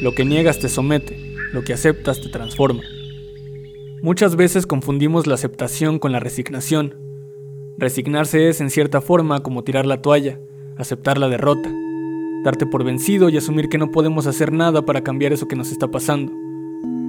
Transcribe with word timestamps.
Lo 0.00 0.14
que 0.14 0.24
niegas 0.24 0.60
te 0.60 0.68
somete, 0.68 1.18
lo 1.52 1.64
que 1.64 1.72
aceptas 1.72 2.20
te 2.20 2.28
transforma. 2.28 2.82
Muchas 4.00 4.36
veces 4.36 4.64
confundimos 4.64 5.26
la 5.26 5.34
aceptación 5.34 5.98
con 5.98 6.12
la 6.12 6.20
resignación. 6.20 6.94
Resignarse 7.78 8.48
es, 8.48 8.60
en 8.60 8.70
cierta 8.70 9.00
forma, 9.00 9.42
como 9.42 9.64
tirar 9.64 9.86
la 9.86 10.00
toalla, 10.00 10.38
aceptar 10.76 11.18
la 11.18 11.28
derrota, 11.28 11.68
darte 12.44 12.64
por 12.64 12.84
vencido 12.84 13.28
y 13.28 13.38
asumir 13.38 13.68
que 13.68 13.78
no 13.78 13.90
podemos 13.90 14.28
hacer 14.28 14.52
nada 14.52 14.82
para 14.82 15.02
cambiar 15.02 15.32
eso 15.32 15.48
que 15.48 15.56
nos 15.56 15.72
está 15.72 15.88
pasando. 15.88 16.30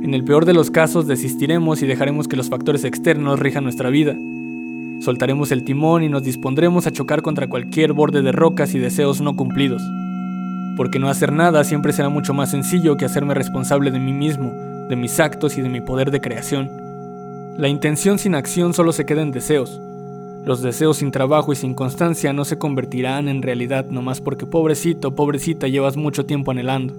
En 0.02 0.16
el 0.16 0.23
peor 0.23 0.45
de 0.45 0.55
los 0.55 0.71
casos 0.71 1.05
desistiremos 1.05 1.84
y 1.84 1.85
dejaremos 1.85 2.27
que 2.27 2.38
los 2.38 2.49
factores 2.49 2.85
externos 2.85 3.40
rijan 3.40 3.66
nuestra 3.66 3.91
vida. 3.91 4.16
Soltaremos 5.02 5.52
el 5.52 5.63
timón 5.63 6.02
y 6.02 6.09
nos 6.09 6.23
dispondremos 6.23 6.88
a 6.88 6.91
chocar 6.91 7.21
contra 7.21 7.48
cualquier 7.48 7.94
borde 7.94 8.23
de 8.23 8.31
rocas 8.31 8.73
y 8.73 8.80
deseos 8.80 9.21
no 9.21 9.35
cumplidos. 9.35 9.84
Porque 10.79 10.97
no 10.97 11.09
hacer 11.09 11.33
nada 11.33 11.65
siempre 11.65 11.91
será 11.91 12.07
mucho 12.07 12.33
más 12.33 12.51
sencillo 12.51 12.95
que 12.95 13.03
hacerme 13.03 13.33
responsable 13.33 13.91
de 13.91 13.99
mí 13.99 14.13
mismo, 14.13 14.53
de 14.88 14.95
mis 14.95 15.19
actos 15.19 15.57
y 15.57 15.61
de 15.61 15.67
mi 15.67 15.81
poder 15.81 16.09
de 16.09 16.21
creación. 16.21 16.71
La 17.57 17.67
intención 17.67 18.17
sin 18.17 18.33
acción 18.33 18.73
solo 18.73 18.93
se 18.93 19.05
queda 19.05 19.21
en 19.21 19.31
deseos, 19.31 19.81
los 20.45 20.61
deseos 20.61 20.95
sin 20.95 21.11
trabajo 21.11 21.52
y 21.52 21.57
sin 21.57 21.73
constancia 21.73 22.31
no 22.31 22.45
se 22.45 22.57
convertirán 22.57 23.27
en 23.27 23.41
realidad 23.41 23.88
nomás 23.89 24.21
porque 24.21 24.45
pobrecito, 24.45 25.15
pobrecita 25.15 25.67
llevas 25.67 25.97
mucho 25.97 26.25
tiempo 26.25 26.52
anhelando. 26.52 26.95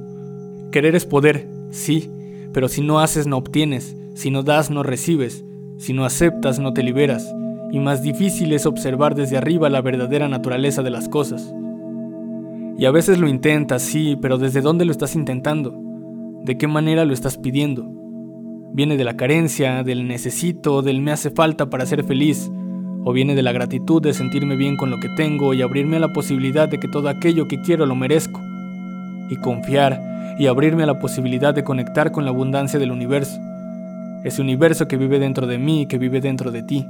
Querer 0.70 0.94
es 0.94 1.06
poder, 1.06 1.48
sí, 1.70 2.10
pero 2.52 2.68
si 2.68 2.82
no 2.82 3.00
haces 3.00 3.26
no 3.26 3.38
obtienes, 3.38 3.96
si 4.14 4.30
no 4.30 4.42
das 4.42 4.70
no 4.70 4.82
recibes, 4.82 5.42
si 5.78 5.94
no 5.94 6.04
aceptas 6.04 6.58
no 6.58 6.74
te 6.74 6.82
liberas, 6.82 7.34
y 7.72 7.78
más 7.78 8.02
difícil 8.02 8.52
es 8.52 8.66
observar 8.66 9.14
desde 9.14 9.38
arriba 9.38 9.70
la 9.70 9.80
verdadera 9.80 10.28
naturaleza 10.28 10.82
de 10.82 10.90
las 10.90 11.08
cosas. 11.08 11.50
Y 12.80 12.86
a 12.86 12.90
veces 12.90 13.18
lo 13.18 13.28
intentas, 13.28 13.82
sí, 13.82 14.16
pero 14.22 14.38
¿desde 14.38 14.62
dónde 14.62 14.86
lo 14.86 14.90
estás 14.90 15.14
intentando? 15.14 15.78
¿De 16.46 16.56
qué 16.56 16.66
manera 16.66 17.04
lo 17.04 17.12
estás 17.12 17.37
pidiendo? 17.37 17.87
Viene 18.72 18.96
de 18.96 19.04
la 19.04 19.18
carencia, 19.18 19.82
del 19.82 20.09
necesito, 20.09 20.80
del 20.80 21.02
me 21.02 21.12
hace 21.12 21.28
falta 21.28 21.68
para 21.68 21.84
ser 21.84 22.04
feliz, 22.04 22.50
o 23.04 23.12
viene 23.12 23.34
de 23.34 23.42
la 23.42 23.52
gratitud 23.52 24.00
de 24.00 24.14
sentirme 24.14 24.56
bien 24.56 24.78
con 24.78 24.88
lo 24.88 24.98
que 24.98 25.10
tengo 25.14 25.52
y 25.52 25.60
abrirme 25.60 25.98
a 25.98 26.00
la 26.00 26.14
posibilidad 26.14 26.70
de 26.70 26.80
que 26.80 26.88
todo 26.88 27.10
aquello 27.10 27.48
que 27.48 27.60
quiero 27.60 27.84
lo 27.84 27.95
merezco, 27.95 28.40
y 29.28 29.37
confiar 29.37 30.00
y 30.38 30.46
abrirme 30.46 30.84
a 30.84 30.87
la 30.87 31.00
posibilidad 31.00 31.52
de 31.52 31.65
conectar 31.65 32.12
con 32.12 32.24
la 32.24 32.30
abundancia 32.30 32.78
del 32.78 32.92
universo, 32.92 33.38
ese 34.24 34.40
universo 34.40 34.88
que 34.88 34.96
vive 34.96 35.18
dentro 35.18 35.46
de 35.46 35.59
mí 35.59 35.82
y 35.82 35.87
que 35.87 35.98
vive 35.98 36.22
dentro 36.22 36.50
de 36.50 36.62
ti. 36.62 36.87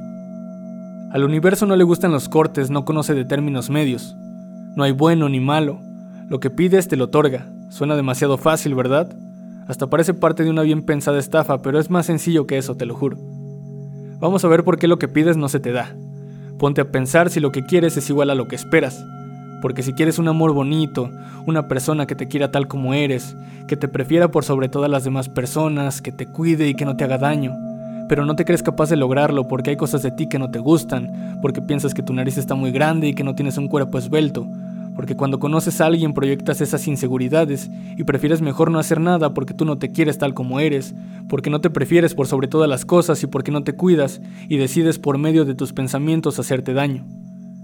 Al 1.11 1.25
universo 1.25 1.67
no 1.67 1.75
le 1.75 1.83
gustan 1.83 2.13
los 2.13 2.29
cortes, 2.29 2.71
no 2.71 2.85
conoce 2.85 3.13
de 3.13 3.25
términos 3.25 3.71
medios, 3.71 4.17
no 4.77 4.85
hay 4.85 4.93
bueno 4.93 5.29
ni 5.29 5.41
malo, 5.41 5.81
lo 6.29 6.41
que 6.41 6.51
pides 6.51 6.89
te 6.89 6.97
lo 6.97 7.05
otorga, 7.05 7.47
suena 7.71 7.97
demasiado 7.97 8.39
fácil, 8.39 8.75
¿verdad? 8.75 9.17
Hasta 9.67 9.89
parece 9.89 10.15
parte 10.15 10.45
de 10.45 10.51
una 10.51 10.63
bien 10.63 10.83
pensada 10.83 11.19
estafa, 11.19 11.63
pero 11.63 11.79
es 11.79 11.91
más 11.91 12.07
sencillo 12.07 12.47
que 12.47 12.59
eso, 12.59 12.77
te 12.77 12.87
lo 12.87 12.95
juro. 12.95 13.17
Vamos 14.19 14.45
a 14.45 14.49
ver 14.49 14.65
por 14.65 14.79
qué 14.79 14.87
lo 14.87 14.99
que 14.99 15.09
pides 15.09 15.37
no 15.37 15.49
se 15.49 15.61
te 15.61 15.73
da. 15.73 15.95
Ponte 16.59 16.81
a 16.81 16.91
pensar 16.93 17.31
si 17.31 17.41
lo 17.41 17.53
que 17.53 17.65
quieres 17.65 17.97
es 17.97 18.11
igual 18.11 18.31
a 18.31 18.35
lo 18.35 18.49
que 18.49 18.57
esperas. 18.57 19.05
Porque 19.63 19.83
si 19.83 19.93
quieres 19.93 20.19
un 20.19 20.29
amor 20.29 20.53
bonito, 20.53 21.11
una 21.47 21.69
persona 21.69 22.07
que 22.07 22.15
te 22.15 22.29
quiera 22.29 22.51
tal 22.51 22.69
como 22.69 22.95
eres, 22.95 23.37
que 23.67 23.77
te 23.77 23.89
prefiera 23.89 24.31
por 24.31 24.45
sobre 24.45 24.69
todas 24.69 24.91
las 24.91 25.05
demás 25.05 25.29
personas, 25.29 26.03
que 26.03 26.13
te 26.13 26.27
cuide 26.27 26.69
y 26.69 26.75
que 26.75 26.85
no 26.85 26.97
te 26.97 27.05
haga 27.05 27.19
daño, 27.19 27.57
pero 28.11 28.27
no 28.27 28.35
te 28.35 28.45
crees 28.45 28.65
capaz 28.65 28.91
de 28.91 28.97
lograrlo 28.97 29.47
porque 29.47 29.71
hay 29.71 29.77
cosas 29.77 30.03
de 30.03 30.11
ti 30.11 30.29
que 30.29 30.41
no 30.41 30.51
te 30.51 30.59
gustan, 30.59 31.39
porque 31.41 31.63
piensas 31.63 31.95
que 31.95 32.03
tu 32.03 32.13
nariz 32.13 32.39
está 32.39 32.57
muy 32.57 32.73
grande 32.73 33.07
y 33.07 33.15
que 33.15 33.23
no 33.23 33.37
tienes 33.37 33.57
un 33.57 33.69
cuerpo 33.69 33.99
esbelto, 33.99 34.49
porque 34.97 35.15
cuando 35.15 35.39
conoces 35.39 35.81
a 35.81 35.87
alguien 35.87 36.13
proyectas 36.13 36.61
esas 36.61 36.89
inseguridades 36.89 37.71
y 37.97 38.03
prefieres 38.03 38.43
mejor 38.43 38.73
no 38.73 38.81
hacer 38.81 38.99
nada 38.99 39.33
porque 39.33 39.55
tú 39.55 39.65
no 39.65 39.79
te 39.79 39.93
quieres 39.93 40.19
tal 40.19 40.35
como 40.35 40.59
eres, 40.59 40.93
porque 41.29 41.51
no 41.51 41.61
te 41.61 41.71
prefieres 41.71 42.17
por 42.17 42.27
sobre 42.27 42.49
todas 42.49 42.69
las 42.69 42.85
cosas 42.85 43.23
y 43.23 43.29
porque 43.29 43.53
no 43.53 43.63
te 43.63 43.75
cuidas 43.75 44.21
y 44.49 44.57
decides 44.57 44.99
por 44.99 45.17
medio 45.17 45.45
de 45.45 45.55
tus 45.55 45.73
pensamientos 45.73 46.41
hacerte 46.41 46.75
daño. 46.75 47.07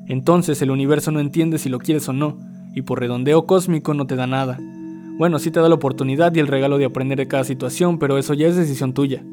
Entonces 0.06 0.62
el 0.62 0.70
universo 0.70 1.10
no 1.10 1.18
entiende 1.18 1.58
si 1.58 1.68
lo 1.70 1.80
quieres 1.80 2.08
o 2.08 2.12
no, 2.12 2.38
y 2.72 2.82
por 2.82 3.00
redondeo 3.00 3.46
cósmico 3.46 3.94
no 3.94 4.06
te 4.06 4.14
da 4.14 4.28
nada. 4.28 4.60
Bueno, 5.18 5.40
sí 5.40 5.50
te 5.50 5.58
da 5.58 5.68
la 5.68 5.74
oportunidad 5.74 6.32
y 6.36 6.38
el 6.38 6.46
regalo 6.46 6.78
de 6.78 6.84
aprender 6.84 7.18
de 7.18 7.26
cada 7.26 7.42
situación, 7.42 7.98
pero 7.98 8.16
eso 8.16 8.32
ya 8.32 8.46
es 8.46 8.54
decisión 8.54 8.94
tuya. 8.94 9.24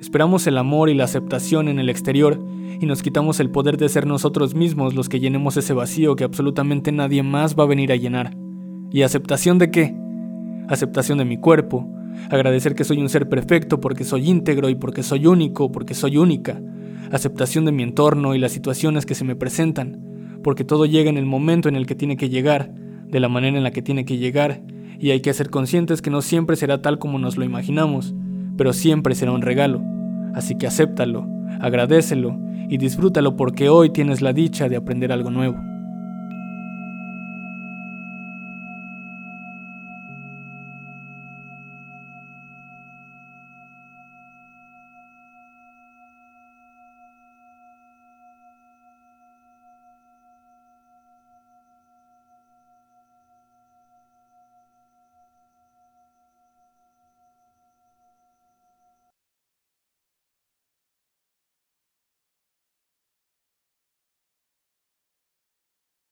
Esperamos 0.00 0.46
el 0.46 0.58
amor 0.58 0.90
y 0.90 0.94
la 0.94 1.04
aceptación 1.04 1.68
en 1.68 1.80
el 1.80 1.88
exterior 1.88 2.40
y 2.80 2.86
nos 2.86 3.02
quitamos 3.02 3.40
el 3.40 3.50
poder 3.50 3.76
de 3.76 3.88
ser 3.88 4.06
nosotros 4.06 4.54
mismos 4.54 4.94
los 4.94 5.08
que 5.08 5.18
llenemos 5.18 5.56
ese 5.56 5.72
vacío 5.72 6.14
que 6.14 6.22
absolutamente 6.22 6.92
nadie 6.92 7.24
más 7.24 7.56
va 7.58 7.64
a 7.64 7.66
venir 7.66 7.90
a 7.90 7.96
llenar. 7.96 8.36
¿Y 8.92 9.02
aceptación 9.02 9.58
de 9.58 9.72
qué? 9.72 9.96
Aceptación 10.68 11.18
de 11.18 11.24
mi 11.24 11.36
cuerpo, 11.36 11.90
agradecer 12.30 12.76
que 12.76 12.84
soy 12.84 12.98
un 12.98 13.08
ser 13.08 13.28
perfecto 13.28 13.80
porque 13.80 14.04
soy 14.04 14.30
íntegro 14.30 14.68
y 14.68 14.76
porque 14.76 15.02
soy 15.02 15.26
único, 15.26 15.72
porque 15.72 15.94
soy 15.94 16.16
única, 16.16 16.60
aceptación 17.10 17.64
de 17.64 17.72
mi 17.72 17.82
entorno 17.82 18.36
y 18.36 18.38
las 18.38 18.52
situaciones 18.52 19.04
que 19.04 19.16
se 19.16 19.24
me 19.24 19.34
presentan, 19.34 20.40
porque 20.44 20.64
todo 20.64 20.86
llega 20.86 21.10
en 21.10 21.18
el 21.18 21.26
momento 21.26 21.68
en 21.68 21.74
el 21.74 21.86
que 21.86 21.96
tiene 21.96 22.16
que 22.16 22.28
llegar, 22.28 22.72
de 22.72 23.18
la 23.18 23.28
manera 23.28 23.56
en 23.56 23.64
la 23.64 23.72
que 23.72 23.82
tiene 23.82 24.04
que 24.04 24.18
llegar, 24.18 24.62
y 25.00 25.10
hay 25.10 25.20
que 25.20 25.32
ser 25.32 25.50
conscientes 25.50 26.02
que 26.02 26.10
no 26.10 26.22
siempre 26.22 26.56
será 26.56 26.82
tal 26.82 26.98
como 26.98 27.18
nos 27.18 27.36
lo 27.36 27.44
imaginamos, 27.44 28.14
pero 28.58 28.74
siempre 28.74 29.14
será 29.14 29.32
un 29.32 29.40
regalo. 29.40 29.80
Así 30.34 30.56
que 30.56 30.66
acéptalo, 30.66 31.26
agradecelo 31.60 32.38
y 32.68 32.76
disfrútalo 32.76 33.36
porque 33.36 33.70
hoy 33.70 33.90
tienes 33.90 34.20
la 34.20 34.34
dicha 34.34 34.68
de 34.68 34.76
aprender 34.76 35.12
algo 35.12 35.30
nuevo. 35.30 35.56